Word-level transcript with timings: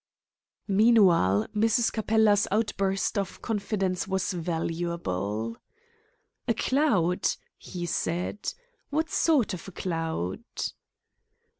Meanwhile, 0.67 1.45
Mrs. 1.53 1.93
Capella's 1.93 2.47
outburst 2.49 3.19
of 3.19 3.39
confidence 3.43 4.07
was 4.07 4.33
valuable. 4.33 5.57
"A 6.47 6.55
cloud!" 6.55 7.27
he 7.55 7.85
said. 7.85 8.51
"What 8.89 9.11
sort 9.11 9.53
of 9.53 9.67
a 9.67 9.71
cloud?" 9.71 10.43